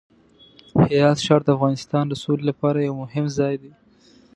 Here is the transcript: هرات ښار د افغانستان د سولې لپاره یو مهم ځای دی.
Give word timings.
هرات 0.87 1.17
ښار 1.25 1.41
د 1.43 1.47
افغانستان 1.55 2.03
د 2.07 2.13
سولې 2.23 2.43
لپاره 2.49 2.79
یو 2.87 2.93
مهم 3.03 3.25
ځای 3.37 3.55
دی. 3.61 3.71